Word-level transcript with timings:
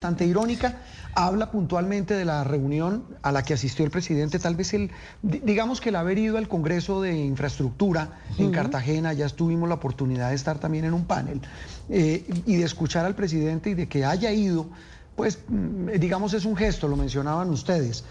bastante 0.00 0.26
irónica, 0.26 0.76
habla 1.12 1.50
puntualmente 1.50 2.14
de 2.14 2.24
la 2.24 2.44
reunión 2.44 3.02
a 3.20 3.32
la 3.32 3.42
que 3.42 3.54
asistió 3.54 3.84
el 3.84 3.90
presidente, 3.90 4.38
tal 4.38 4.54
vez 4.54 4.72
el, 4.72 4.92
digamos 5.22 5.80
que 5.80 5.88
el 5.88 5.96
haber 5.96 6.18
ido 6.18 6.38
al 6.38 6.46
Congreso 6.46 7.02
de 7.02 7.18
Infraestructura 7.18 8.20
en 8.38 8.52
Cartagena, 8.52 9.12
ya 9.12 9.28
tuvimos 9.28 9.68
la 9.68 9.74
oportunidad 9.74 10.28
de 10.28 10.36
estar 10.36 10.60
también 10.60 10.84
en 10.84 10.94
un 10.94 11.04
panel, 11.04 11.40
eh, 11.88 12.24
y 12.46 12.54
de 12.54 12.64
escuchar 12.64 13.06
al 13.06 13.16
presidente 13.16 13.70
y 13.70 13.74
de 13.74 13.88
que 13.88 14.04
haya 14.04 14.30
ido 14.30 14.68
pues 15.16 15.40
mm, 15.48 15.88
digamos 15.98 16.32
es 16.32 16.44
un 16.44 16.56
gesto, 16.56 16.86
lo 16.86 16.96
mencionaban 16.96 17.50
ustedes, 17.50 18.04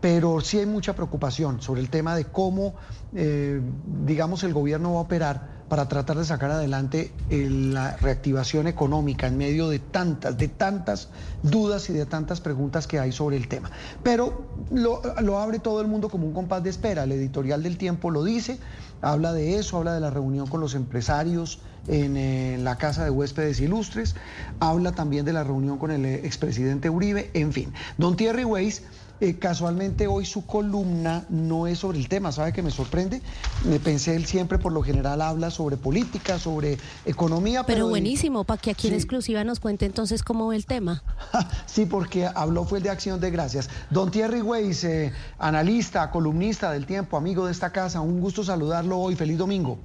pero 0.00 0.40
sí 0.40 0.58
hay 0.58 0.66
mucha 0.66 0.94
preocupación 0.94 1.60
sobre 1.60 1.80
el 1.80 1.90
tema 1.90 2.14
de 2.14 2.24
cómo, 2.24 2.74
eh, 3.14 3.60
digamos, 4.04 4.44
el 4.44 4.52
gobierno 4.54 4.92
va 4.94 4.98
a 4.98 5.02
operar 5.02 5.58
para 5.68 5.86
tratar 5.86 6.16
de 6.16 6.24
sacar 6.24 6.50
adelante 6.50 7.12
la 7.30 7.96
reactivación 7.98 8.66
económica 8.66 9.26
en 9.26 9.36
medio 9.36 9.68
de 9.68 9.78
tantas, 9.78 10.38
de 10.38 10.48
tantas 10.48 11.10
dudas 11.42 11.90
y 11.90 11.92
de 11.92 12.06
tantas 12.06 12.40
preguntas 12.40 12.86
que 12.86 12.98
hay 12.98 13.12
sobre 13.12 13.36
el 13.36 13.48
tema. 13.48 13.70
Pero 14.02 14.46
lo, 14.70 15.02
abre 15.38 15.58
todo 15.58 15.80
el 15.80 15.86
mundo 15.86 16.08
como 16.08 16.26
un 16.26 16.32
compás 16.32 16.62
de 16.62 16.70
espera. 16.70 17.04
El 17.04 17.12
editorial 17.12 17.62
del 17.62 17.76
tiempo 17.76 18.10
lo 18.10 18.24
dice, 18.24 18.58
habla 19.02 19.32
de 19.32 19.58
eso, 19.58 19.76
habla 19.76 19.92
de 19.92 20.00
la 20.00 20.10
reunión 20.10 20.46
con 20.46 20.60
los 20.60 20.74
empresarios 20.74 21.60
en, 21.86 22.16
en 22.16 22.64
la 22.64 22.78
Casa 22.78 23.04
de 23.04 23.10
Huéspedes 23.10 23.60
Ilustres, 23.60 24.16
habla 24.60 24.92
también 24.92 25.26
de 25.26 25.34
la 25.34 25.44
reunión 25.44 25.78
con 25.78 25.90
el 25.90 26.04
expresidente 26.06 26.88
Uribe, 26.88 27.30
en 27.34 27.52
fin. 27.52 27.72
Don 27.98 28.16
Thierry 28.16 28.44
Weiss 28.44 28.82
eh, 29.20 29.38
casualmente 29.38 30.06
hoy 30.06 30.24
su 30.24 30.46
columna 30.46 31.24
no 31.28 31.66
es 31.66 31.80
sobre 31.80 31.98
el 31.98 32.08
tema, 32.08 32.32
¿sabe 32.32 32.52
que 32.52 32.62
me 32.62 32.70
sorprende? 32.70 33.20
Me 33.64 33.80
pensé, 33.80 34.14
él 34.14 34.26
siempre 34.26 34.58
por 34.58 34.72
lo 34.72 34.82
general 34.82 35.20
habla 35.22 35.50
sobre 35.50 35.76
política, 35.76 36.38
sobre 36.38 36.78
economía. 37.04 37.64
Pero, 37.64 37.88
buenísimo, 37.88 38.44
para 38.44 38.60
que 38.60 38.70
aquí 38.70 38.88
en 38.88 38.94
exclusiva 38.94 39.42
nos 39.44 39.60
cuente 39.60 39.86
entonces 39.86 40.22
cómo 40.22 40.48
ve 40.48 40.56
el 40.56 40.66
tema. 40.66 41.02
sí, 41.66 41.86
porque 41.86 42.26
habló 42.26 42.64
fue 42.64 42.78
el 42.78 42.84
de 42.84 42.90
Acción 42.90 43.20
de 43.20 43.30
Gracias. 43.30 43.68
Don 43.90 44.10
Thierry 44.10 44.40
Weiss, 44.40 44.84
eh, 44.84 45.12
analista, 45.38 46.10
columnista 46.10 46.70
del 46.72 46.86
tiempo, 46.86 47.16
amigo 47.16 47.46
de 47.46 47.52
esta 47.52 47.72
casa, 47.72 48.00
un 48.00 48.20
gusto 48.20 48.44
saludarlo 48.44 48.98
hoy, 48.98 49.16
feliz 49.16 49.38
domingo. 49.38 49.78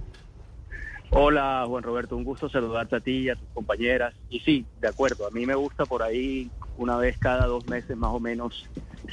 Hola 1.15 1.63
Juan 1.67 1.83
Roberto, 1.83 2.17
un 2.17 2.23
gusto 2.23 2.49
saludarte 2.49 2.95
a 2.95 2.99
ti 2.99 3.11
y 3.11 3.29
a 3.29 3.35
tus 3.35 3.47
compañeras. 3.53 4.15
Y 4.31 4.39
sí, 4.39 4.65
de 4.81 4.87
acuerdo, 4.87 5.27
a 5.27 5.29
mí 5.29 5.45
me 5.45 5.53
gusta 5.53 5.85
por 5.85 6.01
ahí 6.01 6.49
una 6.77 6.97
vez 6.97 7.17
cada 7.17 7.45
dos 7.45 7.67
meses 7.67 7.95
más 7.97 8.11
o 8.11 8.19
menos 8.19 8.67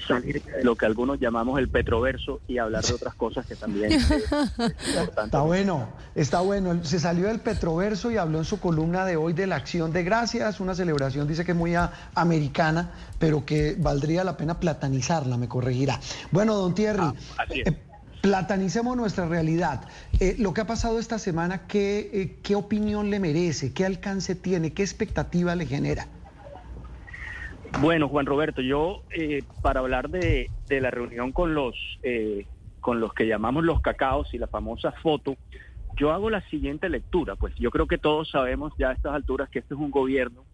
salir 0.06 0.42
de 0.42 0.64
lo 0.64 0.77
que 0.77 0.86
algunos 0.86 1.19
llamamos 1.19 1.58
el 1.58 1.69
petroverso 1.69 2.41
y 2.47 2.58
hablar 2.58 2.84
de 2.84 2.94
otras 2.94 3.14
cosas 3.14 3.47
que 3.47 3.56
también 3.56 3.92
es, 3.92 4.11
Está 5.25 5.42
bueno, 5.42 5.89
está 6.14 6.41
bueno. 6.41 6.84
Se 6.84 6.98
salió 7.00 7.28
del 7.28 7.41
petroverso 7.41 8.11
y 8.11 8.17
habló 8.17 8.39
en 8.39 8.44
su 8.44 8.61
columna 8.61 9.05
de 9.05 9.17
hoy 9.17 9.33
de 9.33 9.47
la 9.47 9.56
acción 9.56 9.92
de 9.92 10.02
gracias, 10.02 10.61
una 10.61 10.75
celebración, 10.75 11.27
dice 11.27 11.44
que 11.44 11.55
muy 11.55 11.75
americana, 12.14 12.92
pero 13.19 13.44
que 13.44 13.77
valdría 13.78 14.24
la 14.24 14.36
pena 14.36 14.58
platanizarla, 14.58 15.36
me 15.36 15.48
corregirá. 15.48 16.00
Bueno, 16.30 16.56
don 16.56 16.74
Thierry. 16.74 17.02
Ah, 17.39 17.45
eh, 17.50 17.77
platanicemos 18.20 18.97
nuestra 18.97 19.27
realidad. 19.27 19.83
Eh, 20.19 20.36
lo 20.39 20.52
que 20.52 20.61
ha 20.61 20.67
pasado 20.67 20.98
esta 20.98 21.19
semana, 21.19 21.67
¿qué, 21.67 22.11
eh, 22.12 22.39
¿qué 22.42 22.55
opinión 22.55 23.11
le 23.11 23.19
merece? 23.19 23.72
¿Qué 23.72 23.84
alcance 23.84 24.34
tiene? 24.34 24.72
¿Qué 24.72 24.83
expectativa 24.83 25.55
le 25.55 25.67
genera? 25.67 26.06
Bueno, 27.78 28.08
Juan 28.08 28.26
Roberto, 28.26 28.60
yo 28.60 29.02
eh, 29.10 29.42
para 29.62 29.80
hablar 29.80 30.10
de, 30.10 30.50
la 30.68 30.90
reunión 30.90 31.32
con 31.32 31.54
los, 31.54 31.74
eh, 32.02 32.46
con 32.80 33.00
los 33.00 33.14
que 33.14 33.27
llamamos 33.27 33.64
los 33.64 33.80
cacaos 33.80 34.34
y 34.34 34.38
la 34.38 34.48
famosa 34.48 34.92
foto, 34.92 35.36
yo 35.96 36.12
hago 36.12 36.28
la 36.28 36.42
siguiente 36.48 36.88
lectura. 36.88 37.36
Pues 37.36 37.54
yo 37.56 37.70
creo 37.70 37.86
que 37.86 37.98
todos 37.98 38.30
sabemos 38.30 38.72
ya 38.78 38.90
a 38.90 38.92
estas 38.92 39.14
alturas 39.14 39.48
que 39.48 39.60
este 39.60 39.74
es 39.74 39.80
un 39.80 39.90
gobierno 39.90 40.44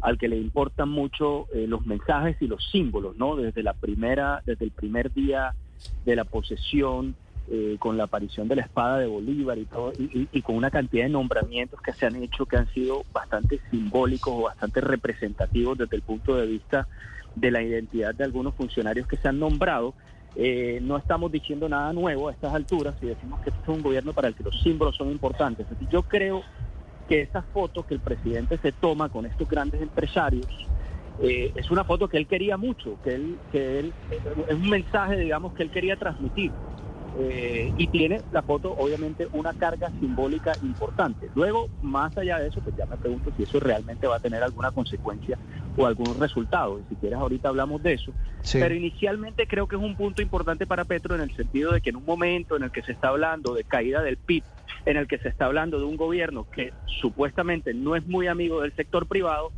al 0.00 0.18
que 0.18 0.28
le 0.28 0.36
importan 0.36 0.88
mucho 0.88 1.46
eh, 1.52 1.66
los 1.66 1.86
mensajes 1.86 2.36
y 2.40 2.46
los 2.46 2.62
símbolos, 2.70 3.16
¿no? 3.16 3.36
Desde 3.36 3.62
la 3.62 3.72
primera, 3.72 4.42
desde 4.44 4.66
el 4.66 4.70
primer 4.70 5.12
día 5.12 5.54
de 6.04 6.16
la 6.16 6.24
posesión, 6.24 7.16
eh, 7.50 7.76
con 7.78 7.96
la 7.96 8.04
aparición 8.04 8.48
de 8.48 8.56
la 8.56 8.62
espada 8.62 8.98
de 8.98 9.06
Bolívar 9.06 9.58
y 9.58 9.64
todo, 9.66 9.92
y, 9.98 10.42
con 10.42 10.56
una 10.56 10.70
cantidad 10.70 11.04
de 11.04 11.10
nombramientos 11.10 11.80
que 11.80 11.92
se 11.92 12.06
han 12.06 12.16
hecho 12.16 12.46
que 12.46 12.56
han 12.56 12.68
sido 12.72 13.04
bastante 13.12 13.60
simbólicos 13.70 14.32
o 14.34 14.42
bastante 14.42 14.80
representativos 14.80 15.76
desde 15.76 15.96
el 15.96 16.02
punto 16.02 16.36
de 16.36 16.46
vista 16.46 16.88
de 17.34 17.50
la 17.50 17.62
identidad 17.62 18.14
de 18.14 18.24
algunos 18.24 18.54
funcionarios 18.54 19.06
que 19.06 19.16
se 19.16 19.28
han 19.28 19.38
nombrado. 19.38 19.94
Eh, 20.36 20.80
no 20.82 20.96
estamos 20.96 21.30
diciendo 21.30 21.68
nada 21.68 21.92
nuevo 21.92 22.28
a 22.28 22.32
estas 22.32 22.54
alturas 22.54 22.94
y 23.02 23.06
decimos 23.06 23.40
que 23.42 23.50
este 23.50 23.62
es 23.62 23.68
un 23.68 23.82
gobierno 23.82 24.12
para 24.12 24.28
el 24.28 24.34
que 24.34 24.42
los 24.42 24.60
símbolos 24.62 24.96
son 24.96 25.10
importantes. 25.10 25.66
yo 25.90 26.02
creo 26.02 26.42
que 27.08 27.20
esa 27.20 27.42
foto 27.42 27.86
que 27.86 27.94
el 27.94 28.00
presidente 28.00 28.58
se 28.58 28.72
toma 28.72 29.10
con 29.10 29.26
estos 29.26 29.48
grandes 29.48 29.82
empresarios 29.82 30.48
eh, 31.20 31.52
es 31.54 31.70
una 31.70 31.84
foto 31.84 32.08
que 32.08 32.16
él 32.16 32.26
quería 32.26 32.56
mucho, 32.56 32.98
que 33.04 33.14
él, 33.14 33.38
que 33.52 33.78
él 33.78 33.92
es 34.48 34.54
un 34.54 34.68
mensaje, 34.68 35.16
digamos, 35.16 35.54
que 35.54 35.62
él 35.62 35.70
quería 35.70 35.96
transmitir. 35.96 36.50
Eh, 37.16 37.72
y 37.78 37.86
tiene 37.86 38.22
la 38.32 38.42
foto 38.42 38.74
obviamente 38.76 39.28
una 39.32 39.52
carga 39.52 39.88
simbólica 40.00 40.52
importante. 40.62 41.30
Luego, 41.34 41.68
más 41.80 42.16
allá 42.18 42.40
de 42.40 42.48
eso, 42.48 42.60
pues 42.60 42.74
ya 42.76 42.86
me 42.86 42.96
pregunto 42.96 43.32
si 43.36 43.44
eso 43.44 43.60
realmente 43.60 44.08
va 44.08 44.16
a 44.16 44.20
tener 44.20 44.42
alguna 44.42 44.72
consecuencia 44.72 45.38
o 45.76 45.86
algún 45.86 46.18
resultado. 46.18 46.80
Y 46.80 46.84
si 46.88 46.96
quieres 46.96 47.18
ahorita 47.18 47.48
hablamos 47.48 47.82
de 47.82 47.92
eso. 47.94 48.12
Pero 48.52 48.74
inicialmente 48.74 49.46
creo 49.46 49.68
que 49.68 49.76
es 49.76 49.82
un 49.82 49.94
punto 49.94 50.22
importante 50.22 50.66
para 50.66 50.84
Petro 50.84 51.14
en 51.14 51.20
el 51.20 51.34
sentido 51.36 51.72
de 51.72 51.80
que 51.80 51.90
en 51.90 51.96
un 51.96 52.04
momento 52.04 52.56
en 52.56 52.64
el 52.64 52.72
que 52.72 52.82
se 52.82 52.92
está 52.92 53.08
hablando 53.08 53.54
de 53.54 53.62
caída 53.62 54.02
del 54.02 54.16
PIB, 54.16 54.42
en 54.86 54.96
el 54.96 55.06
que 55.06 55.18
se 55.18 55.28
está 55.28 55.46
hablando 55.46 55.78
de 55.78 55.84
un 55.84 55.96
gobierno 55.96 56.46
que 56.50 56.72
supuestamente 57.00 57.74
no 57.74 57.94
es 57.94 58.06
muy 58.06 58.26
amigo 58.26 58.60
del 58.60 58.74
sector 58.74 59.06
privado, 59.06 59.52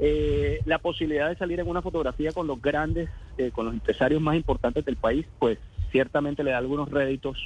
eh, 0.00 0.60
la 0.64 0.78
posibilidad 0.78 1.28
de 1.28 1.36
salir 1.36 1.58
en 1.58 1.68
una 1.68 1.82
fotografía 1.82 2.32
con 2.32 2.46
los 2.46 2.60
grandes, 2.62 3.08
eh, 3.36 3.50
con 3.50 3.64
los 3.64 3.74
empresarios 3.74 4.20
más 4.20 4.36
importantes 4.36 4.84
del 4.84 4.96
país, 4.96 5.26
pues 5.38 5.58
ciertamente 5.90 6.42
le 6.42 6.52
da 6.52 6.58
algunos 6.58 6.90
réditos 6.90 7.36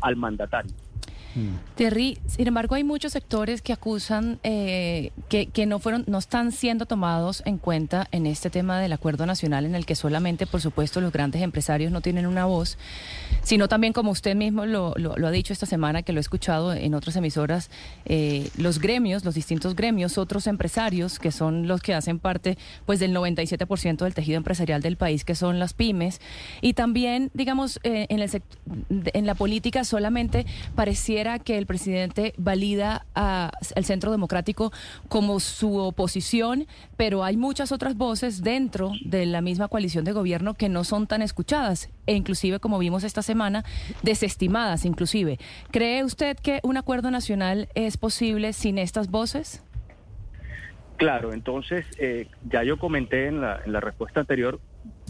al 0.00 0.16
mandatario. 0.16 0.72
Mm. 1.34 1.74
Terry, 1.74 2.18
sin 2.26 2.46
embargo, 2.46 2.74
hay 2.74 2.84
muchos 2.84 3.12
sectores 3.12 3.60
que 3.60 3.72
acusan 3.72 4.38
eh, 4.44 5.10
que, 5.28 5.66
no 5.66 5.78
fueron, 5.78 6.04
no 6.06 6.18
están 6.18 6.52
siendo 6.52 6.86
tomados 6.86 7.42
en 7.44 7.58
cuenta 7.58 8.06
en 8.12 8.26
este 8.26 8.50
tema 8.50 8.78
del 8.80 8.92
acuerdo 8.92 9.26
nacional, 9.26 9.64
en 9.64 9.74
el 9.74 9.84
que 9.86 9.94
solamente, 9.94 10.46
por 10.46 10.60
supuesto, 10.60 11.00
los 11.00 11.12
grandes 11.12 11.42
empresarios 11.42 11.90
no 11.90 12.00
tienen 12.00 12.26
una 12.26 12.44
voz, 12.44 12.78
sino 13.42 13.68
también, 13.68 13.92
como 13.92 14.10
usted 14.10 14.36
mismo 14.36 14.66
lo, 14.66 14.94
lo, 14.96 15.26
ha 15.26 15.30
dicho 15.30 15.52
esta 15.52 15.66
semana, 15.66 16.02
que 16.02 16.12
lo 16.12 16.20
he 16.20 16.20
escuchado 16.20 16.72
en 16.72 16.94
otras 16.94 17.16
emisoras, 17.16 17.70
eh, 18.04 18.48
los 18.56 18.78
gremios, 18.78 19.24
los 19.24 19.34
distintos 19.34 19.74
gremios, 19.74 20.18
otros 20.18 20.46
empresarios, 20.46 21.18
que 21.18 21.32
son 21.32 21.66
los 21.66 21.82
que 21.82 21.94
hacen 21.94 22.18
parte, 22.18 22.56
pues, 22.86 23.00
del 23.00 23.14
97% 23.14 24.04
del 24.04 24.14
tejido 24.14 24.36
empresarial 24.36 24.82
del 24.82 24.96
país, 24.96 25.24
que 25.24 25.34
son 25.34 25.58
las 25.58 25.74
pymes, 25.74 26.20
y 26.60 26.74
también, 26.74 27.30
digamos, 27.34 27.80
eh, 27.82 28.06
en, 28.08 28.20
el, 28.20 28.42
en 29.12 29.26
la 29.26 29.34
política 29.34 29.84
solamente 29.84 30.46
pareciera 30.74 31.23
que 31.38 31.56
el 31.56 31.66
presidente 31.66 32.34
valida 32.36 33.06
al 33.14 33.84
Centro 33.84 34.10
Democrático 34.10 34.72
como 35.08 35.40
su 35.40 35.78
oposición, 35.78 36.66
pero 36.96 37.24
hay 37.24 37.36
muchas 37.36 37.72
otras 37.72 37.96
voces 37.96 38.42
dentro 38.42 38.92
de 39.04 39.24
la 39.26 39.40
misma 39.40 39.68
coalición 39.68 40.04
de 40.04 40.12
gobierno 40.12 40.54
que 40.54 40.68
no 40.68 40.84
son 40.84 41.06
tan 41.06 41.22
escuchadas 41.22 41.88
e 42.06 42.14
inclusive, 42.14 42.60
como 42.60 42.78
vimos 42.78 43.04
esta 43.04 43.22
semana, 43.22 43.64
desestimadas 44.02 44.84
inclusive. 44.84 45.38
¿Cree 45.70 46.04
usted 46.04 46.36
que 46.36 46.60
un 46.62 46.76
acuerdo 46.76 47.10
nacional 47.10 47.68
es 47.74 47.96
posible 47.96 48.52
sin 48.52 48.78
estas 48.78 49.10
voces? 49.10 49.62
Claro, 50.96 51.32
entonces 51.32 51.86
eh, 51.98 52.28
ya 52.48 52.62
yo 52.62 52.78
comenté 52.78 53.26
en 53.28 53.40
la 53.40 53.80
respuesta 53.80 54.20
anterior 54.20 54.60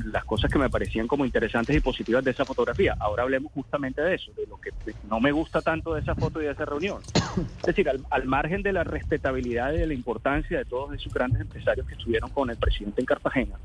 las 0.05 0.25
cosas 0.25 0.51
que 0.51 0.59
me 0.59 0.69
parecían 0.69 1.07
como 1.07 1.25
interesantes 1.25 1.77
y 1.77 1.81
positivas 1.81 2.25
de 2.25 2.33
esa 2.33 2.45
fotografía. 2.45 2.97
Ahora 2.99 3.23
hablemos 3.23 3.53
justamente 3.53 4.03
de 4.03 4.15
eso, 4.15 4.33
de 4.37 4.47
lo 4.47 4.59
que 4.59 4.71
no 5.09 5.21
me 5.21 5.31
gusta 5.33 5.63
tanto 5.63 5.95
de 5.95 6.01
esa 6.01 6.15
foto 6.15 6.41
y 6.41 6.47
de 6.47 6.53
esa 6.53 6.65
reunión. 6.65 7.01
Es 7.61 7.67
decir, 7.67 7.89
al, 7.89 8.25
margen 8.25 8.63
de 8.63 8.73
la 8.73 8.85
respetabilidad 8.85 9.73
y 9.73 9.79
de 9.79 9.87
la 9.87 9.95
importancia 9.95 10.59
de 10.59 10.65
todos 10.65 10.93
esos 10.95 11.13
grandes 11.13 11.41
empresarios 11.41 11.87
que 11.87 11.95
estuvieron 11.95 12.31
con 12.31 12.51
el 12.51 12.57
presidente 12.57 13.01
en 13.01 13.07
Cartagena, 13.07 13.57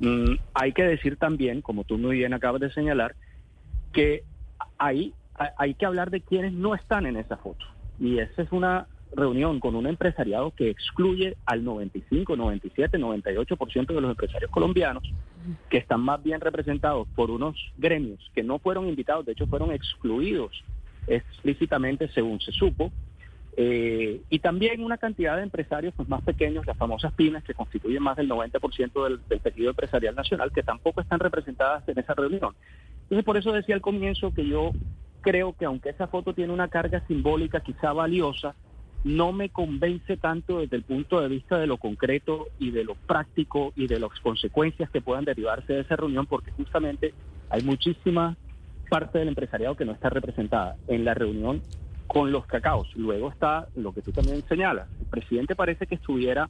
mm, 0.00 0.34
hay 0.54 0.72
que 0.72 0.84
decir 0.84 1.16
también, 1.16 1.60
como 1.60 1.84
tú 1.84 1.98
muy 1.98 2.16
bien 2.16 2.34
acabas 2.34 2.60
de 2.60 2.72
señalar, 2.72 3.14
que 3.92 4.24
hay, 4.78 5.14
hay 5.56 5.74
que 5.74 5.86
hablar 5.86 6.10
de 6.10 6.20
quienes 6.20 6.52
no 6.52 6.74
están 6.74 7.06
en 7.06 7.16
esa 7.16 7.36
foto. 7.36 7.64
Y 7.98 8.18
esa 8.18 8.42
es 8.42 8.52
una 8.52 8.86
reunión 9.14 9.60
con 9.60 9.74
un 9.74 9.86
empresariado 9.86 10.52
que 10.52 10.70
excluye 10.70 11.36
al 11.46 11.64
95, 11.64 12.36
97, 12.36 12.98
98% 12.98 13.86
de 13.86 14.00
los 14.00 14.10
empresarios 14.10 14.50
colombianos, 14.50 15.02
que 15.68 15.78
están 15.78 16.00
más 16.00 16.22
bien 16.22 16.40
representados 16.40 17.08
por 17.14 17.30
unos 17.30 17.56
gremios 17.76 18.30
que 18.34 18.42
no 18.42 18.58
fueron 18.58 18.88
invitados, 18.88 19.26
de 19.26 19.32
hecho 19.32 19.46
fueron 19.46 19.72
excluidos 19.72 20.64
explícitamente 21.06 22.08
según 22.08 22.40
se 22.40 22.52
supo, 22.52 22.92
eh, 23.54 24.22
y 24.30 24.38
también 24.38 24.82
una 24.82 24.96
cantidad 24.96 25.36
de 25.36 25.42
empresarios 25.42 25.92
pues, 25.94 26.08
más 26.08 26.22
pequeños, 26.22 26.66
las 26.66 26.76
famosas 26.76 27.12
pymes, 27.12 27.44
que 27.44 27.52
constituyen 27.52 28.02
más 28.02 28.16
del 28.16 28.30
90% 28.30 29.04
del, 29.04 29.20
del 29.28 29.40
tejido 29.40 29.70
empresarial 29.70 30.14
nacional, 30.14 30.52
que 30.52 30.62
tampoco 30.62 31.02
están 31.02 31.20
representadas 31.20 31.86
en 31.88 31.98
esa 31.98 32.14
reunión. 32.14 32.54
Entonces, 33.02 33.24
por 33.24 33.36
eso 33.36 33.52
decía 33.52 33.74
al 33.74 33.82
comienzo 33.82 34.32
que 34.32 34.46
yo 34.46 34.72
creo 35.20 35.54
que 35.54 35.66
aunque 35.66 35.90
esa 35.90 36.06
foto 36.06 36.32
tiene 36.34 36.52
una 36.52 36.68
carga 36.68 37.06
simbólica 37.06 37.60
quizá 37.60 37.92
valiosa, 37.92 38.54
no 39.04 39.32
me 39.32 39.50
convence 39.50 40.16
tanto 40.16 40.60
desde 40.60 40.76
el 40.76 40.84
punto 40.84 41.20
de 41.20 41.28
vista 41.28 41.58
de 41.58 41.66
lo 41.66 41.76
concreto 41.78 42.48
y 42.58 42.70
de 42.70 42.84
lo 42.84 42.94
práctico 42.94 43.72
y 43.74 43.88
de 43.88 43.98
las 43.98 44.10
consecuencias 44.20 44.90
que 44.90 45.00
puedan 45.00 45.24
derivarse 45.24 45.72
de 45.72 45.80
esa 45.80 45.96
reunión, 45.96 46.26
porque 46.26 46.52
justamente 46.52 47.12
hay 47.50 47.62
muchísima 47.62 48.36
parte 48.88 49.18
del 49.18 49.28
empresariado 49.28 49.74
que 49.74 49.84
no 49.84 49.92
está 49.92 50.08
representada 50.10 50.76
en 50.86 51.04
la 51.04 51.14
reunión 51.14 51.62
con 52.06 52.30
los 52.30 52.46
cacaos. 52.46 52.88
Luego 52.94 53.30
está 53.30 53.68
lo 53.74 53.92
que 53.92 54.02
tú 54.02 54.12
también 54.12 54.42
señalas. 54.48 54.86
El 55.00 55.06
presidente 55.06 55.56
parece 55.56 55.86
que 55.86 55.94
estuviera 55.94 56.48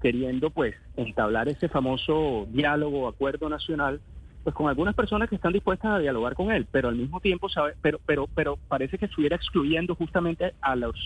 queriendo 0.00 0.50
pues 0.50 0.74
entablar 0.96 1.48
ese 1.48 1.68
famoso 1.68 2.46
diálogo, 2.50 3.06
acuerdo 3.06 3.48
nacional, 3.48 4.00
pues 4.42 4.56
con 4.56 4.68
algunas 4.68 4.96
personas 4.96 5.28
que 5.28 5.36
están 5.36 5.52
dispuestas 5.52 5.92
a 5.92 5.98
dialogar 6.00 6.34
con 6.34 6.50
él, 6.50 6.66
pero 6.72 6.88
al 6.88 6.96
mismo 6.96 7.20
tiempo 7.20 7.48
sabe, 7.48 7.74
pero 7.80 8.00
pero 8.04 8.28
pero 8.34 8.58
parece 8.66 8.98
que 8.98 9.04
estuviera 9.04 9.36
excluyendo 9.36 9.94
justamente 9.94 10.54
a 10.60 10.74
los 10.74 10.96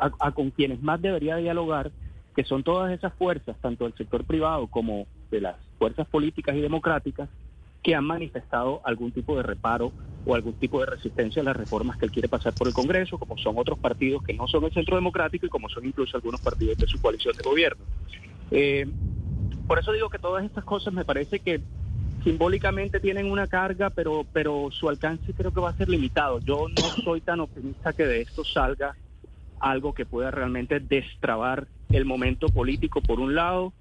a, 0.00 0.32
con 0.32 0.50
quienes 0.50 0.82
más 0.82 1.00
debería 1.00 1.36
dialogar, 1.36 1.92
que 2.34 2.44
son 2.44 2.62
todas 2.62 2.92
esas 2.92 3.14
fuerzas, 3.14 3.56
tanto 3.60 3.84
del 3.84 3.94
sector 3.94 4.24
privado 4.24 4.66
como 4.66 5.06
de 5.30 5.40
las 5.40 5.56
fuerzas 5.78 6.06
políticas 6.08 6.54
y 6.56 6.60
democráticas, 6.60 7.28
que 7.82 7.94
han 7.94 8.04
manifestado 8.04 8.80
algún 8.84 9.12
tipo 9.12 9.36
de 9.36 9.42
reparo 9.42 9.92
o 10.24 10.34
algún 10.34 10.54
tipo 10.54 10.80
de 10.80 10.86
resistencia 10.86 11.40
a 11.40 11.44
las 11.44 11.56
reformas 11.56 11.96
que 11.96 12.06
él 12.06 12.10
quiere 12.10 12.28
pasar 12.28 12.52
por 12.52 12.66
el 12.66 12.74
Congreso, 12.74 13.16
como 13.16 13.36
son 13.38 13.54
otros 13.56 13.78
partidos 13.78 14.22
que 14.22 14.34
no 14.34 14.48
son 14.48 14.64
el 14.64 14.72
centro 14.72 14.96
democrático 14.96 15.46
y 15.46 15.48
como 15.48 15.68
son 15.68 15.86
incluso 15.86 16.16
algunos 16.16 16.40
partidos 16.40 16.76
de 16.78 16.86
su 16.86 17.00
coalición 17.00 17.36
de 17.36 17.48
gobierno. 17.48 17.84
Eh, 18.50 18.86
por 19.66 19.78
eso 19.78 19.92
digo 19.92 20.10
que 20.10 20.18
todas 20.18 20.44
estas 20.44 20.64
cosas 20.64 20.92
me 20.92 21.04
parece 21.04 21.38
que 21.38 21.60
simbólicamente 22.24 22.98
tienen 22.98 23.30
una 23.30 23.46
carga, 23.46 23.90
pero, 23.90 24.26
pero 24.32 24.68
su 24.72 24.88
alcance 24.88 25.32
creo 25.32 25.52
que 25.52 25.60
va 25.60 25.70
a 25.70 25.76
ser 25.76 25.88
limitado. 25.88 26.40
Yo 26.40 26.66
no 26.68 26.82
soy 27.04 27.20
tan 27.20 27.38
optimista 27.38 27.92
que 27.92 28.04
de 28.04 28.22
esto 28.22 28.44
salga 28.44 28.96
algo 29.70 29.92
que 29.92 30.06
pueda 30.06 30.30
realmente 30.30 30.80
destrabar 30.80 31.66
el 31.90 32.04
momento 32.04 32.48
político 32.48 33.00
por 33.00 33.20
un 33.20 33.34
lado 33.34 33.72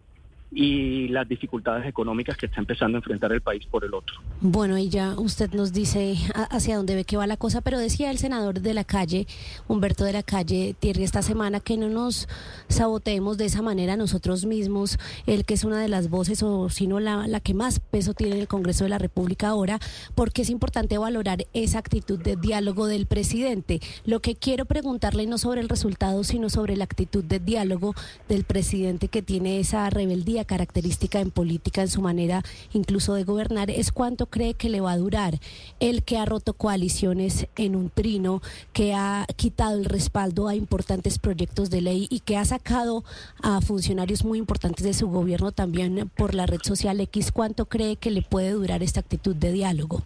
y 0.57 1.09
las 1.09 1.27
dificultades 1.27 1.85
económicas 1.85 2.37
que 2.37 2.45
está 2.45 2.61
empezando 2.61 2.97
a 2.97 2.99
enfrentar 2.99 3.29
el 3.33 3.41
país 3.41 3.65
por 3.65 3.83
el 3.83 3.93
otro. 3.93 4.15
Bueno, 4.39 4.77
y 4.77 4.87
ya 4.87 5.13
usted 5.19 5.51
nos 5.51 5.73
dice 5.73 6.15
hacia 6.49 6.77
dónde 6.77 6.95
ve 6.95 7.03
que 7.03 7.17
va 7.17 7.27
la 7.27 7.35
cosa, 7.35 7.59
pero 7.59 7.77
decía 7.77 8.09
el 8.09 8.17
senador 8.17 8.61
de 8.61 8.73
la 8.73 8.85
calle, 8.85 9.27
Humberto 9.67 10.05
de 10.05 10.13
la 10.13 10.23
calle, 10.23 10.73
Thierry, 10.79 11.03
esta 11.03 11.21
semana 11.21 11.59
que 11.59 11.75
no 11.75 11.89
nos 11.89 12.29
saboteemos 12.69 13.37
de 13.37 13.45
esa 13.45 13.61
manera 13.61 13.97
nosotros 13.97 14.45
mismos, 14.45 14.97
el 15.27 15.43
que 15.43 15.55
es 15.55 15.65
una 15.65 15.81
de 15.81 15.89
las 15.89 16.09
voces 16.09 16.41
o 16.41 16.69
sino 16.69 17.01
la, 17.01 17.27
la 17.27 17.41
que 17.41 17.53
más 17.53 17.81
peso 17.81 18.13
tiene 18.13 18.35
en 18.35 18.41
el 18.41 18.47
Congreso 18.47 18.85
de 18.85 18.91
la 18.91 18.97
República 18.97 19.49
ahora, 19.49 19.79
porque 20.15 20.43
es 20.43 20.49
importante 20.49 20.97
valorar 20.97 21.45
esa 21.53 21.79
actitud 21.79 22.17
de 22.17 22.37
diálogo 22.37 22.87
del 22.87 23.07
presidente. 23.07 23.81
Lo 24.05 24.21
que 24.21 24.35
quiero 24.35 24.63
preguntarle 24.63 25.27
no 25.27 25.37
sobre 25.37 25.59
el 25.59 25.67
resultado, 25.67 26.23
sino 26.23 26.49
sobre 26.49 26.77
la 26.77 26.85
actitud 26.85 27.25
de 27.25 27.39
diálogo 27.39 27.93
del 28.29 28.45
presidente 28.45 29.09
que 29.09 29.21
tiene 29.21 29.59
esa 29.59 29.89
rebeldía 29.89 30.44
característica 30.45 31.19
en 31.19 31.31
política, 31.31 31.81
en 31.81 31.89
su 31.89 32.01
manera 32.01 32.43
incluso 32.73 33.13
de 33.13 33.23
gobernar, 33.23 33.69
es 33.69 33.91
cuánto 33.91 34.27
cree 34.27 34.53
que 34.53 34.69
le 34.69 34.81
va 34.81 34.93
a 34.93 34.97
durar 34.97 35.39
el 35.79 36.03
que 36.03 36.17
ha 36.17 36.25
roto 36.25 36.53
coaliciones 36.53 37.47
en 37.55 37.75
un 37.75 37.89
trino, 37.89 38.41
que 38.73 38.93
ha 38.93 39.25
quitado 39.35 39.77
el 39.77 39.85
respaldo 39.85 40.47
a 40.47 40.55
importantes 40.55 41.19
proyectos 41.19 41.69
de 41.69 41.81
ley 41.81 42.07
y 42.09 42.21
que 42.21 42.37
ha 42.37 42.45
sacado 42.45 43.03
a 43.41 43.61
funcionarios 43.61 44.23
muy 44.23 44.39
importantes 44.39 44.85
de 44.85 44.93
su 44.93 45.07
gobierno 45.09 45.51
también 45.51 46.09
por 46.15 46.33
la 46.33 46.45
red 46.45 46.61
social 46.63 46.99
X. 46.99 47.31
¿Cuánto 47.31 47.65
cree 47.65 47.95
que 47.95 48.11
le 48.11 48.21
puede 48.21 48.51
durar 48.51 48.83
esta 48.83 48.99
actitud 48.99 49.35
de 49.35 49.51
diálogo? 49.51 50.03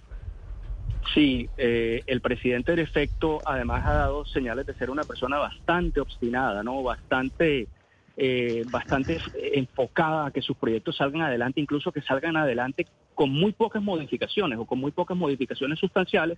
Sí, 1.14 1.50
eh, 1.58 2.04
el 2.06 2.22
presidente 2.22 2.74
en 2.74 2.80
efecto 2.80 3.40
además 3.46 3.86
ha 3.86 3.94
dado 3.94 4.26
señales 4.26 4.66
de 4.68 4.76
ser 4.76 4.90
una 4.90 5.04
persona 5.04 5.40
bastante 5.40 6.00
obstinada, 6.00 6.62
¿no? 6.62 6.84
Bastante 6.84 7.68
eh, 8.18 8.64
bastante 8.70 9.20
enfocada 9.54 10.28
a 10.28 10.32
que 10.32 10.42
sus 10.42 10.58
proyectos 10.58 10.98
salgan 10.98 11.22
adelante, 11.22 11.62
incluso 11.62 11.92
que 11.92 12.02
salgan 12.02 12.36
adelante 12.38 12.86
con 13.16 13.32
muy 13.32 13.52
pocas 13.52 13.84
modificaciones 13.84 14.58
o 14.60 14.66
con 14.66 14.80
muy 14.80 14.92
pocas 14.92 15.18
modificaciones 15.18 15.80
sustanciales, 15.80 16.38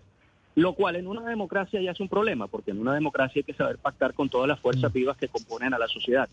lo 0.56 0.74
cual 0.74 0.96
en 0.96 1.08
una 1.08 1.28
democracia 1.28 1.82
ya 1.82 1.92
es 1.92 2.00
un 2.00 2.10
problema, 2.10 2.48
porque 2.48 2.72
en 2.72 2.80
una 2.80 2.94
democracia 2.94 3.40
hay 3.40 3.44
que 3.44 3.54
saber 3.54 3.78
pactar 3.78 4.14
con 4.14 4.30
todas 4.30 4.48
las 4.48 4.60
fuerzas 4.60 4.92
mm. 4.92 4.94
vivas 4.94 5.18
que 5.18 5.28
componen 5.28 5.74
a 5.74 5.80
la 5.80 5.88
sociedad. 5.88 6.28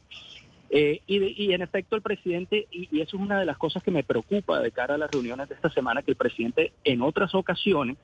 Eh, 0.70 1.00
y, 1.06 1.52
en 1.52 1.62
efecto 1.62 1.96
el 1.96 2.02
presidente, 2.02 2.66
y, 2.70 3.00
eso 3.00 3.16
es 3.16 3.22
una 3.22 3.40
de 3.40 3.46
las 3.46 3.56
cosas 3.56 3.82
que 3.82 3.90
me 3.90 4.04
preocupa 4.04 4.60
de 4.60 4.70
cara 4.70 4.94
a 4.94 4.98
las 4.98 5.10
reuniones 5.10 5.48
de 5.48 5.54
esta 5.54 5.70
semana, 5.70 6.02
que 6.02 6.10
el 6.10 6.16
presidente 6.16 6.72
en 6.84 7.00
otras 7.00 7.34
ocasiones 7.34 7.96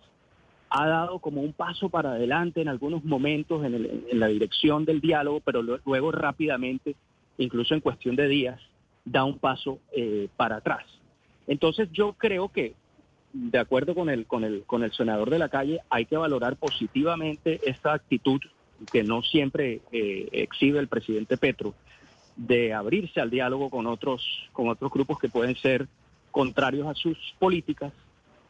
ha 0.70 0.87
dado 0.87 1.19
como 1.19 1.42
un 1.42 1.52
paso 1.52 1.88
para 1.88 2.12
adelante 2.12 2.62
en 2.62 2.69
algunos 2.69 3.04
momentos 3.04 3.64
en, 3.64 3.75
en 3.75 4.20
la 4.20 4.28
dirección 4.28 4.84
del 4.84 5.00
diálogo, 5.00 5.40
pero 5.40 5.62
luego 5.62 6.10
rápidamente 6.10 6.96
incluso 7.38 7.75
en 7.75 7.81
cuestión 7.81 8.16
de 8.16 8.28
días, 8.28 8.60
da 9.04 9.25
un 9.25 9.38
paso 9.38 9.78
eh, 9.92 10.28
para 10.36 10.56
atrás. 10.56 10.84
Entonces 11.46 11.88
yo 11.92 12.14
creo 12.14 12.48
que, 12.48 12.75
de 13.32 13.58
acuerdo 13.58 13.94
con 13.94 14.08
el, 14.08 14.26
con, 14.26 14.44
el, 14.44 14.62
con 14.64 14.82
el 14.82 14.92
senador 14.92 15.31
de 15.31 15.38
la 15.38 15.48
calle, 15.48 15.81
hay 15.90 16.06
que 16.06 16.16
valorar 16.16 16.56
positivamente 16.56 17.60
esta 17.64 17.92
actitud 17.92 18.40
que 18.92 19.02
no 19.02 19.22
siempre 19.22 19.81
eh, 19.92 20.28
exhibe 20.32 20.78
el 20.78 20.88
presidente 20.88 21.36
Petro 21.36 21.75
de 22.36 22.72
abrirse 22.72 23.20
al 23.20 23.31
diálogo 23.31 23.70
con 23.70 23.87
otros, 23.87 24.26
con 24.52 24.69
otros 24.69 24.90
grupos 24.90 25.19
que 25.19 25.28
pueden 25.28 25.54
ser 25.56 25.87
contrarios 26.30 26.88
a 26.88 26.94
sus 26.94 27.16
políticas. 27.38 27.92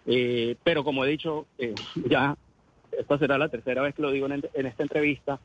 Eh, 0.06 0.56
pero 0.62 0.84
como 0.84 1.04
he 1.04 1.08
dicho, 1.08 1.46
ya 2.08 2.36
esta 2.92 3.18
será 3.18 3.38
la 3.38 3.48
tercera 3.48 3.82
vez 3.82 3.94
que 3.94 4.02
lo 4.02 4.10
digo 4.10 4.26
en 4.26 4.66
esta 4.66 4.82
entrevista, 4.82 5.40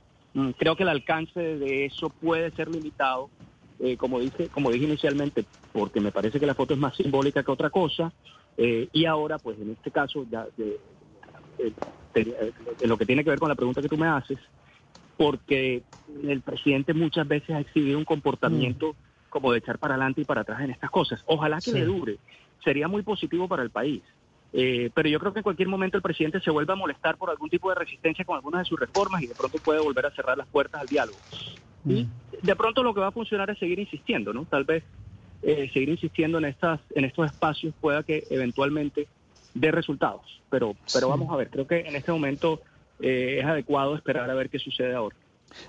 creo 0.57 0.75
que 0.75 0.83
el 0.83 0.89
alcance 0.89 1.39
de 1.39 1.85
eso 1.85 2.09
puede 2.09 2.51
ser 2.51 2.69
limitado, 2.69 3.29
eh, 3.79 3.97
como, 3.97 4.19
dije, 4.19 4.47
como 4.49 4.71
dije 4.71 4.85
inicialmente, 4.85 5.45
porque 5.71 5.99
me 5.99 6.11
parece 6.11 6.39
que 6.39 6.45
la 6.45 6.53
foto 6.53 6.73
es 6.73 6.79
más 6.79 6.95
simbólica 6.95 7.43
que 7.43 7.51
otra 7.51 7.69
cosa. 7.69 8.11
Eh, 8.57 8.89
y 8.91 9.05
ahora, 9.05 9.37
pues 9.37 9.59
en 9.59 9.71
este 9.71 9.89
caso, 9.89 10.25
ya 10.29 10.45
de, 10.57 10.79
lo 12.85 12.97
que 12.97 13.05
tiene 13.05 13.23
que 13.23 13.29
ver 13.29 13.39
con 13.39 13.49
la 13.49 13.55
pregunta 13.55 13.81
que 13.81 13.87
tú 13.87 13.97
me 13.97 14.07
haces, 14.07 14.39
porque 15.17 15.83
el 16.23 16.41
presidente 16.41 16.93
muchas 16.93 17.27
veces 17.27 17.51
ha 17.51 17.59
exhibido 17.59 17.97
un 17.97 18.05
comportamiento 18.05 18.93
mm. 18.93 19.29
como 19.29 19.51
de 19.51 19.59
echar 19.59 19.77
para 19.79 19.95
adelante 19.95 20.21
y 20.21 20.25
para 20.25 20.41
atrás 20.41 20.61
en 20.61 20.71
estas 20.71 20.89
cosas. 20.89 21.23
Ojalá 21.25 21.59
que 21.59 21.71
le 21.71 21.85
dure. 21.85 22.17
Sería 22.63 22.87
muy 22.87 23.03
positivo 23.03 23.47
para 23.47 23.63
el 23.63 23.69
país. 23.69 24.01
Eh, 24.51 24.89
pero 24.93 25.09
yo 25.09 25.19
creo 25.19 25.31
que 25.31 25.39
en 25.39 25.43
cualquier 25.43 25.67
momento 25.67 25.97
el 25.97 26.03
presidente 26.03 26.39
se 26.41 26.49
vuelve 26.49 26.73
a 26.73 26.75
molestar 26.75 27.17
por 27.17 27.29
algún 27.29 27.49
tipo 27.49 27.69
de 27.69 27.75
resistencia 27.75 28.25
con 28.25 28.35
algunas 28.35 28.61
de 28.63 28.69
sus 28.69 28.79
reformas 28.79 29.21
y 29.21 29.27
de 29.27 29.35
pronto 29.35 29.59
puede 29.59 29.79
volver 29.79 30.07
a 30.07 30.11
cerrar 30.11 30.37
las 30.37 30.47
puertas 30.47 30.81
al 30.81 30.87
diálogo. 30.87 31.17
Y 31.85 32.03
mm. 32.03 32.11
de 32.41 32.55
pronto 32.55 32.83
lo 32.83 32.93
que 32.93 32.99
va 32.99 33.07
a 33.07 33.11
funcionar 33.11 33.49
es 33.49 33.59
seguir 33.59 33.79
insistiendo, 33.79 34.33
¿no? 34.33 34.45
Tal 34.45 34.63
vez 34.63 34.83
eh, 35.43 35.69
seguir 35.71 35.89
insistiendo 35.89 36.37
en 36.39 36.45
estas 36.45 36.81
en 36.95 37.05
estos 37.05 37.27
espacios 37.27 37.73
pueda 37.79 38.03
que 38.03 38.25
eventualmente 38.29 39.07
dé 39.53 39.71
resultados. 39.71 40.41
Pero 40.49 40.75
pero 40.91 41.09
vamos 41.09 41.31
a 41.31 41.37
ver, 41.37 41.49
creo 41.49 41.67
que 41.67 41.81
en 41.81 41.95
este 41.95 42.11
momento 42.11 42.61
eh, 42.99 43.37
es 43.39 43.45
adecuado 43.45 43.95
esperar 43.95 44.29
a 44.29 44.33
ver 44.33 44.49
qué 44.49 44.59
sucede 44.59 44.93
ahora. 44.93 45.15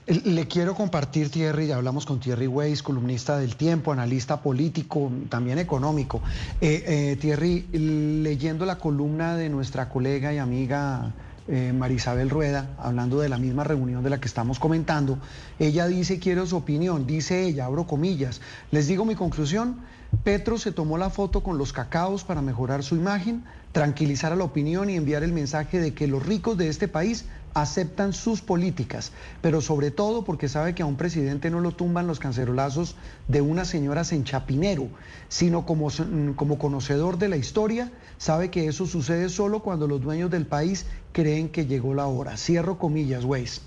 Le 0.07 0.47
quiero 0.49 0.75
compartir, 0.75 1.31
Thierry, 1.31 1.69
ya 1.69 1.77
hablamos 1.77 2.05
con 2.05 2.21
Thierry 2.21 2.47
Weiss, 2.47 2.83
columnista 2.83 3.39
del 3.39 3.57
Tiempo, 3.57 3.93
analista 3.93 4.43
político, 4.43 5.11
también 5.29 5.59
económico. 5.59 6.21
Eh, 6.61 6.85
eh, 6.87 7.17
Thierry, 7.21 7.67
leyendo 7.73 8.67
la 8.67 8.77
columna 8.77 9.37
de 9.37 9.49
nuestra 9.49 9.89
colega 9.89 10.33
y 10.33 10.39
amiga 10.39 11.13
eh, 11.49 11.73
Marisabel 11.73 12.29
Rueda, 12.29 12.77
hablando 12.79 13.21
de 13.21 13.29
la 13.29 13.39
misma 13.39 13.65
reunión 13.65 14.03
de 14.03 14.11
la 14.11 14.21
que 14.21 14.29
estamos 14.29 14.59
comentando, 14.59 15.19
ella 15.59 15.87
dice, 15.87 16.19
quiero 16.19 16.47
su 16.47 16.57
opinión, 16.57 17.07
dice 17.07 17.45
ella, 17.45 17.67
abro 17.67 17.87
comillas, 17.87 18.41
les 18.71 18.87
digo 18.87 19.05
mi 19.05 19.15
conclusión, 19.15 19.81
Petro 20.25 20.59
se 20.59 20.73
tomó 20.73 20.99
la 20.99 21.11
foto 21.11 21.43
con 21.43 21.57
los 21.57 21.73
cacaos 21.73 22.25
para 22.25 22.43
mejorar 22.43 22.83
su 22.83 22.97
imagen, 22.97 23.45
tranquilizar 23.73 24.33
a 24.33 24.37
la 24.37 24.45
opinión 24.45 24.91
y 24.91 24.97
enviar 24.97 25.23
el 25.23 25.33
mensaje 25.33 25.79
de 25.79 25.95
que 25.95 26.09
los 26.09 26.27
ricos 26.27 26.59
de 26.59 26.69
este 26.69 26.89
país 26.89 27.27
aceptan 27.55 28.13
sus 28.13 28.43
políticas, 28.43 29.13
pero 29.41 29.61
sobre 29.61 29.91
todo 29.91 30.25
porque 30.25 30.49
sabe 30.49 30.75
que 30.75 30.83
a 30.83 30.87
un 30.87 30.97
presidente 30.97 31.51
no 31.51 31.61
lo 31.61 31.73
tumban 31.73 32.07
los 32.07 32.19
cancerolazos 32.19 32.97
de 33.29 33.41
unas 33.41 33.69
señoras 33.69 34.13
en 34.13 34.25
Chapinero, 34.25 34.89
sino 35.29 35.67
como, 35.67 35.89
como 36.37 36.59
conocedor 36.59 37.19
de 37.19 37.29
la 37.29 37.37
historia, 37.37 37.91
sabe 38.19 38.51
que 38.51 38.67
eso 38.67 38.87
sucede 38.87 39.29
solo 39.29 39.61
cuando 39.61 39.87
los 39.87 40.01
dueños 40.01 40.31
del 40.31 40.47
país 40.47 40.87
creen 41.13 41.49
que 41.49 41.67
llegó 41.67 41.95
la 41.95 42.07
hora. 42.07 42.37
Cierro 42.37 42.79
comillas, 42.79 43.25
Weiss. 43.25 43.67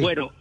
Bueno, 0.00 0.32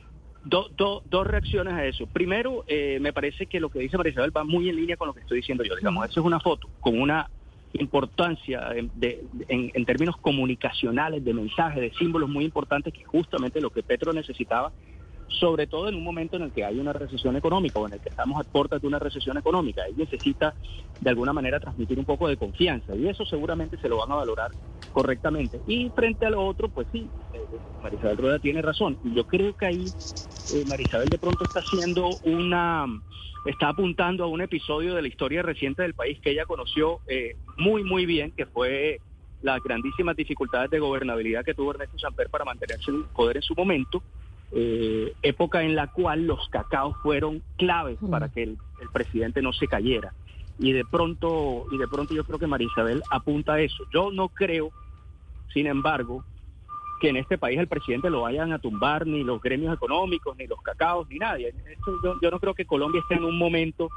dos 0.43 1.27
reacciones 1.27 1.73
a 1.73 1.85
eso. 1.85 2.07
Primero, 2.07 2.63
eh, 2.67 2.97
me 2.99 3.13
parece 3.13 3.45
que 3.45 3.59
lo 3.59 3.69
que 3.69 3.79
dice 3.79 3.97
María 3.97 4.11
Isabel 4.11 4.35
va 4.35 4.43
muy 4.43 4.69
en 4.69 4.75
línea 4.75 4.97
con 4.97 5.07
lo 5.07 5.13
que 5.13 5.21
estoy 5.21 5.37
diciendo 5.37 5.63
yo. 5.63 5.75
Digamos, 5.75 6.09
eso 6.09 6.19
es 6.19 6.25
una 6.25 6.39
foto 6.39 6.67
con 6.79 6.99
una 6.99 7.29
importancia 7.73 8.69
en, 8.75 9.85
términos 9.85 10.15
comunicacionales, 10.17 11.23
de 11.23 11.33
mensajes, 11.33 11.81
de 11.81 11.91
símbolos 11.93 12.29
muy 12.29 12.45
importantes, 12.45 12.93
que 12.93 13.03
justamente 13.03 13.61
lo 13.61 13.69
que 13.69 13.83
Petro 13.83 14.13
necesitaba 14.13 14.71
sobre 15.39 15.67
todo 15.67 15.87
en 15.87 15.95
un 15.95 16.03
momento 16.03 16.35
en 16.35 16.43
el 16.43 16.51
que 16.51 16.65
hay 16.65 16.79
una 16.79 16.93
recesión 16.93 17.35
económica 17.35 17.79
o 17.79 17.87
en 17.87 17.93
el 17.93 17.99
que 17.99 18.09
estamos 18.09 18.39
a 18.39 18.49
puertas 18.49 18.81
de 18.81 18.87
una 18.87 18.99
recesión 18.99 19.37
económica. 19.37 19.85
Él 19.85 19.95
necesita 19.97 20.53
de 20.99 21.09
alguna 21.09 21.33
manera 21.33 21.59
transmitir 21.59 21.97
un 21.97 22.05
poco 22.05 22.27
de 22.27 22.37
confianza 22.37 22.95
y 22.95 23.07
eso 23.07 23.25
seguramente 23.25 23.77
se 23.77 23.89
lo 23.89 23.97
van 23.97 24.11
a 24.11 24.15
valorar 24.15 24.51
correctamente. 24.91 25.61
Y 25.67 25.89
frente 25.89 26.25
a 26.25 26.29
lo 26.29 26.45
otro, 26.45 26.69
pues 26.69 26.87
sí, 26.91 27.07
eh, 27.33 27.39
Marisabel 27.81 28.17
Rueda 28.17 28.39
tiene 28.39 28.61
razón. 28.61 28.97
Y 29.03 29.13
yo 29.13 29.25
creo 29.25 29.55
que 29.55 29.65
ahí 29.65 29.85
eh, 30.53 30.63
Marisabel 30.67 31.09
de 31.09 31.17
pronto 31.17 31.43
está 31.43 31.59
haciendo 31.59 32.09
una, 32.25 32.85
está 33.45 33.69
apuntando 33.69 34.23
a 34.23 34.27
un 34.27 34.41
episodio 34.41 34.95
de 34.95 35.01
la 35.01 35.07
historia 35.07 35.41
reciente 35.41 35.81
del 35.81 35.93
país 35.93 36.19
que 36.19 36.31
ella 36.31 36.45
conoció 36.45 36.99
eh, 37.07 37.35
muy, 37.57 37.83
muy 37.83 38.05
bien, 38.05 38.31
que 38.31 38.45
fue 38.45 38.99
las 39.41 39.61
grandísimas 39.63 40.15
dificultades 40.15 40.69
de 40.69 40.79
gobernabilidad 40.79 41.43
que 41.43 41.53
tuvo 41.53 41.71
Ernesto 41.71 41.97
Samper 41.97 42.29
para 42.29 42.45
mantenerse 42.45 42.91
en 42.91 43.05
poder 43.05 43.37
en 43.37 43.43
su 43.43 43.55
momento 43.55 44.03
eh, 44.53 45.13
época 45.21 45.63
en 45.63 45.75
la 45.75 45.87
cual 45.87 46.27
los 46.27 46.49
cacaos 46.49 46.97
fueron 47.01 47.41
claves 47.57 47.97
para 48.09 48.29
que 48.29 48.43
el, 48.43 48.57
presidente 48.91 49.41
no 49.41 49.53
se 49.53 49.67
cayera. 49.67 50.13
Y 50.59 50.73
de 50.73 50.83
pronto, 50.83 51.65
y 51.71 51.77
de 51.77 51.87
pronto 51.87 52.13
yo 52.13 52.23
creo 52.25 52.37
que 52.37 52.47
María 52.47 52.67
Isabel 52.67 53.01
apunta 53.09 53.53
a 53.53 53.61
eso. 53.61 53.85
Yo 53.93 54.11
no 54.11 54.29
creo, 54.29 54.71
sin 55.53 55.67
embargo, 55.67 56.25
que 56.99 57.09
en 57.09 57.17
este 57.17 57.37
país 57.37 57.59
el 57.59 57.67
presidente 57.67 58.09
lo 58.09 58.21
vayan 58.21 58.51
a 58.51 58.59
tumbar 58.59 59.07
ni 59.07 59.23
los 59.23 59.41
gremios 59.41 59.73
económicos, 59.73 60.35
ni 60.37 60.47
los 60.47 60.61
cacaos, 60.61 61.07
ni 61.09 61.17
nadie. 61.17 61.53
yo, 62.03 62.29
no 62.29 62.39
creo 62.39 62.53
que 62.53 62.65
Colombia 62.65 63.01
esté 63.01 63.15
en 63.15 63.23
un 63.23 63.37
momento 63.37 63.89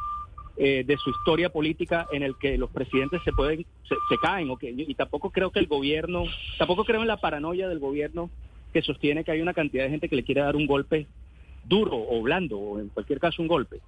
eh, 0.56 0.84
de 0.86 0.96
su 0.98 1.10
historia 1.10 1.50
política 1.50 2.06
en 2.12 2.22
el 2.22 2.36
que 2.36 2.56
los 2.56 2.70
presidentes 2.70 3.20
se 3.24 3.32
pueden 3.32 3.66
se, 3.88 4.18
caen 4.22 4.48
o 4.50 4.56
que, 4.56 4.70
y 4.70 4.94
tampoco 4.94 5.30
creo 5.30 5.50
que 5.50 5.58
el 5.58 5.66
gobierno 5.66 6.24
tampoco 6.58 6.84
creo 6.84 7.02
en 7.02 7.08
la 7.08 7.16
paranoia 7.16 7.68
del 7.68 7.80
gobierno 7.80 8.30
que 8.74 8.82
sostiene 8.82 9.22
que 9.22 9.30
hay 9.30 9.40
una 9.40 9.54
cantidad 9.54 9.84
de 9.84 9.90
gente 9.90 10.08
que 10.08 10.16
le 10.16 10.24
quiere 10.24 10.40
dar 10.40 10.56
un 10.56 10.66
golpe 10.66 11.06
duro 11.64 11.92
o 11.96 12.20
blando, 12.22 12.58
o 12.58 12.80
en 12.80 12.88
cualquier 12.88 13.20
caso 13.20 13.40
un 13.40 13.48
golpe. 13.48 13.78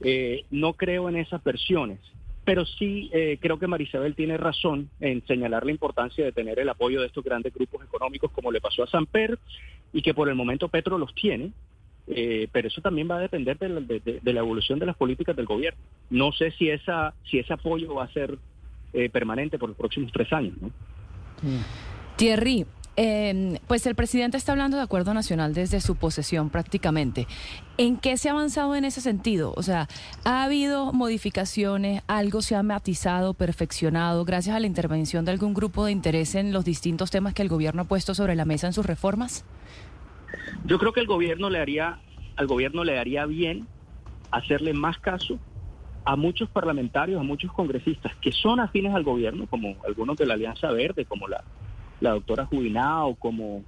Eh, 0.00 0.44
no 0.50 0.72
creo 0.72 1.08
en 1.08 1.16
esas 1.16 1.42
versiones, 1.44 2.00
pero 2.44 2.66
sí 2.66 3.08
eh, 3.12 3.38
creo 3.40 3.60
que 3.60 3.68
Marisabel 3.68 4.16
tiene 4.16 4.36
razón 4.36 4.90
en 4.98 5.24
señalar 5.28 5.64
la 5.64 5.70
importancia 5.70 6.24
de 6.24 6.32
tener 6.32 6.58
el 6.58 6.68
apoyo 6.68 7.00
de 7.00 7.06
estos 7.06 7.22
grandes 7.22 7.54
grupos 7.54 7.84
económicos 7.84 8.32
como 8.32 8.50
le 8.50 8.60
pasó 8.60 8.82
a 8.82 8.88
Samper 8.88 9.38
y 9.92 10.02
que 10.02 10.12
por 10.12 10.28
el 10.28 10.34
momento 10.34 10.68
Petro 10.68 10.98
los 10.98 11.14
tiene, 11.14 11.52
eh, 12.08 12.48
pero 12.50 12.66
eso 12.66 12.80
también 12.80 13.08
va 13.08 13.18
a 13.18 13.20
depender 13.20 13.56
de 13.58 14.32
la, 14.32 14.40
evolución 14.40 14.80
de 14.80 14.86
las 14.86 14.96
políticas 14.96 15.36
del 15.36 15.46
gobierno. 15.46 15.80
No 16.10 16.32
sé 16.32 16.50
si, 16.50 16.68
esa, 16.68 17.14
si 17.30 17.38
ese 17.38 17.52
apoyo 17.52 17.94
va 17.94 18.04
a 18.04 18.12
ser 18.12 18.38
permanente 19.12 19.58
por 19.58 19.70
los 19.70 19.78
próximos 19.78 20.12
tres 20.12 20.30
años. 20.34 20.52
¿no? 20.60 20.70
Thierry, 22.16 22.66
eh, 22.96 23.58
pues 23.66 23.86
el 23.86 23.94
presidente 23.94 24.36
está 24.36 24.52
hablando 24.52 24.76
de 24.76 24.82
acuerdo 24.82 25.14
nacional 25.14 25.54
desde 25.54 25.80
su 25.80 25.96
posesión 25.96 26.50
prácticamente. 26.50 27.26
¿En 27.78 27.96
qué 27.96 28.16
se 28.16 28.28
ha 28.28 28.32
avanzado 28.32 28.74
en 28.74 28.84
ese 28.84 29.00
sentido? 29.00 29.54
O 29.56 29.62
sea, 29.62 29.88
¿ha 30.24 30.44
habido 30.44 30.92
modificaciones? 30.92 32.02
¿Algo 32.06 32.42
se 32.42 32.54
ha 32.54 32.62
matizado, 32.62 33.34
perfeccionado 33.34 34.24
gracias 34.24 34.54
a 34.56 34.60
la 34.60 34.66
intervención 34.66 35.24
de 35.24 35.32
algún 35.32 35.54
grupo 35.54 35.84
de 35.86 35.92
interés 35.92 36.34
en 36.34 36.52
los 36.52 36.64
distintos 36.64 37.10
temas 37.10 37.32
que 37.34 37.42
el 37.42 37.48
gobierno 37.48 37.82
ha 37.82 37.86
puesto 37.86 38.14
sobre 38.14 38.34
la 38.34 38.44
mesa 38.44 38.66
en 38.66 38.72
sus 38.74 38.84
reformas? 38.84 39.44
Yo 40.64 40.78
creo 40.78 40.92
que 40.92 41.00
el 41.00 41.06
gobierno 41.06 41.48
le 41.48 41.60
haría, 41.60 41.98
al 42.36 42.46
gobierno 42.46 42.84
le 42.84 42.98
haría 42.98 43.24
bien 43.26 43.66
hacerle 44.30 44.74
más 44.74 44.98
caso 44.98 45.38
a 46.04 46.16
muchos 46.16 46.48
parlamentarios, 46.50 47.20
a 47.20 47.24
muchos 47.24 47.52
congresistas 47.52 48.14
que 48.16 48.32
son 48.32 48.60
afines 48.60 48.94
al 48.94 49.04
gobierno, 49.04 49.46
como 49.46 49.76
algunos 49.86 50.16
de 50.16 50.26
la 50.26 50.34
Alianza 50.34 50.70
Verde, 50.72 51.04
como 51.04 51.28
la 51.28 51.44
la 52.02 52.10
doctora 52.10 52.46
Jubinao, 52.46 53.14
como 53.14 53.62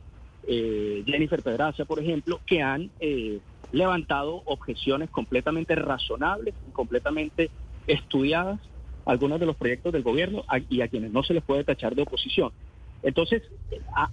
eh, 0.47 1.05
Jennifer 1.07 1.43
Pedraza, 1.43 1.85
por 1.85 2.01
ejemplo, 2.01 2.41
que 2.45 2.61
han 2.61 2.91
eh, 2.99 3.39
levantado 3.73 4.43
objeciones 4.45 5.09
completamente 5.09 5.75
razonables 5.75 6.55
completamente 6.73 7.51
estudiadas 7.87 8.61
algunos 9.07 9.39
de 9.39 9.47
los 9.47 9.57
proyectos 9.57 9.93
del 9.93 10.03
gobierno 10.03 10.45
y 10.69 10.81
a 10.81 10.89
quienes 10.89 11.13
no 11.13 11.23
se 11.23 11.35
les 11.35 11.45
puede 11.45 11.63
tachar 11.63 11.95
de 11.95 12.03
oposición. 12.03 12.51
Entonces, 13.03 13.43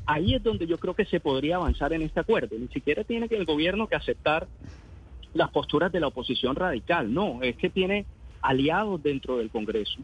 ahí 0.06 0.36
es 0.36 0.44
donde 0.44 0.68
yo 0.68 0.78
creo 0.78 0.94
que 0.94 1.06
se 1.06 1.22
podría 1.22 1.56
avanzar 1.56 1.94
en 1.94 2.02
este 2.02 2.20
acuerdo. 2.20 2.58
Ni 2.60 2.68
siquiera 2.68 3.06
tiene 3.06 3.30
que 3.30 3.38
el 3.38 3.46
gobierno 3.46 3.88
que 3.88 3.96
aceptar 3.96 4.48
las 5.34 5.50
posturas 5.50 5.94
de 5.94 6.02
la 6.02 6.08
oposición 6.08 6.58
radical, 6.58 7.14
no, 7.14 7.42
es 7.42 7.56
que 7.56 7.70
tiene 7.70 8.06
aliados 8.42 9.02
dentro 9.02 9.38
del 9.38 9.50
Congreso 9.50 10.00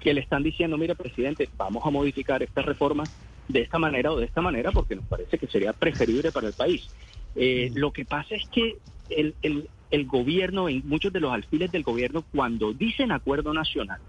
que 0.00 0.12
le 0.12 0.20
están 0.20 0.42
diciendo, 0.42 0.76
mire, 0.76 0.96
presidente, 0.96 1.48
vamos 1.56 1.86
a 1.86 1.90
modificar 1.90 2.42
estas 2.42 2.64
reformas 2.64 3.14
de 3.52 3.60
esta 3.60 3.78
manera 3.78 4.10
o 4.10 4.16
de 4.16 4.24
esta 4.24 4.40
manera 4.40 4.72
porque 4.72 4.96
nos 4.96 5.04
parece 5.06 5.38
que 5.38 5.46
sería 5.46 5.72
preferible 5.72 6.32
para 6.32 6.48
el 6.48 6.54
país. 6.54 6.88
Eh, 7.36 7.70
lo 7.74 7.92
que 7.92 8.04
pasa 8.04 8.34
es 8.34 8.46
que 8.48 8.78
el, 9.10 9.34
el, 9.42 10.06
gobierno, 10.06 10.68
en 10.68 10.82
muchos 10.86 11.12
de 11.12 11.20
los 11.20 11.32
alfiles 11.32 11.70
del 11.70 11.82
gobierno, 11.82 12.24
cuando 12.32 12.72
dicen 12.72 13.12
acuerdo 13.12 13.52
nacional, 13.52 14.00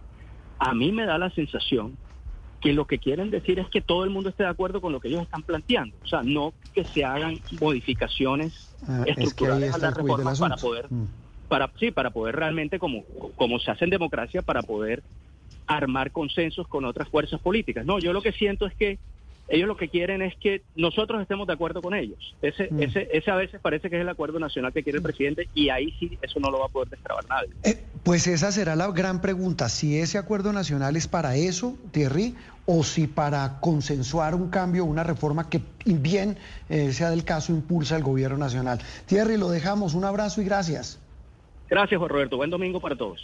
a 0.60 0.74
mí 0.74 0.92
me 0.92 1.06
da 1.06 1.18
la 1.18 1.30
sensación 1.32 1.98
que 2.62 2.72
lo 2.72 2.88
que 2.88 2.98
quieren 2.98 3.30
decir 3.30 3.60
es 3.60 3.68
que 3.68 3.82
todo 3.82 4.06
el 4.06 4.10
mundo 4.10 4.30
esté 4.30 4.44
de 4.44 4.50
acuerdo 4.50 4.80
con 4.80 4.94
lo 4.94 5.02
que 5.02 5.10
ellos 5.10 5.24
están 5.24 5.44
planteando. 5.44 5.96
O 6.04 6.08
sea, 6.08 6.24
no 6.24 6.54
que 6.74 6.86
se 6.86 7.04
hagan 7.04 7.40
modificaciones 7.60 8.74
ah, 8.88 9.04
estructurales 9.06 9.74
a 9.74 9.78
la 9.78 9.92
reforma 9.92 10.34
para 10.34 10.56
poder, 10.56 10.88
mm. 10.90 11.08
para, 11.50 11.70
sí, 11.78 11.92
para 11.92 12.12
poder 12.12 12.38
realmente, 12.38 12.80
como, 12.80 13.04
como 13.36 13.60
se 13.60 13.72
hace 13.72 13.84
en 13.84 13.90
democracia, 13.90 14.42
para 14.42 14.62
poder 14.62 15.04
armar 15.68 16.12
consensos 16.12 16.68
con 16.68 16.86
otras 16.86 17.10
fuerzas 17.10 17.42
políticas. 17.42 17.86
No, 17.86 18.00
yo 18.00 18.14
lo 18.14 18.22
que 18.22 18.32
siento 18.32 18.66
es 18.66 18.74
que 18.76 19.00
ellos 19.50 19.68
lo 19.68 19.78
que 19.78 19.90
quieren 19.90 20.22
es 20.22 20.36
que 20.38 20.62
nosotros 20.76 21.22
estemos 21.22 21.48
de 21.48 21.54
acuerdo 21.54 21.82
con 21.82 21.94
ellos. 21.94 22.36
Ese, 22.42 22.70
mm. 22.72 22.82
ese, 22.82 23.10
ese 23.12 23.32
a 23.32 23.36
veces 23.36 23.60
parece 23.62 23.90
que 23.90 23.98
es 23.98 24.02
el 24.02 24.10
acuerdo 24.10 24.40
nacional 24.40 24.72
que 24.72 24.84
quiere 24.84 24.98
el 24.98 25.04
presidente 25.04 25.50
y 25.54 25.70
ahí 25.70 25.92
sí 26.00 26.18
eso 26.22 26.40
no 26.40 26.50
lo 26.50 26.60
va 26.60 26.66
a 26.66 26.70
poder 26.70 26.90
destrabar 26.90 27.26
nadie. 27.28 27.50
Eh, 27.64 27.84
pues 28.04 28.28
esa 28.28 28.52
será 28.52 28.76
la 28.76 28.90
gran 28.92 29.22
pregunta, 29.22 29.70
si 29.70 29.98
ese 29.98 30.18
acuerdo 30.18 30.54
nacional 30.54 30.96
es 30.96 31.08
para 31.08 31.36
eso, 31.36 31.78
Thierry, 31.92 32.36
o 32.66 32.84
si 32.84 33.08
para 33.08 33.60
consensuar 33.60 34.36
un 34.36 34.50
cambio, 34.50 34.86
una 34.86 35.04
reforma 35.04 35.50
que 35.50 35.62
bien 35.86 36.38
eh, 36.70 36.94
sea 36.94 37.10
del 37.10 37.26
caso 37.26 37.52
impulsa 37.52 37.98
el 37.98 38.04
gobierno 38.04 38.38
nacional. 38.38 38.80
Thierry, 39.06 39.38
lo 39.38 39.50
dejamos, 39.50 39.94
un 39.94 40.06
abrazo 40.06 40.42
y 40.42 40.46
gracias. 40.46 41.00
Gracias, 41.70 41.98
Juan 41.98 42.10
Roberto. 42.10 42.38
Buen 42.38 42.50
domingo 42.50 42.80
para 42.80 42.96
todos. 42.96 43.20